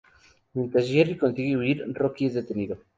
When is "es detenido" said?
2.25-2.79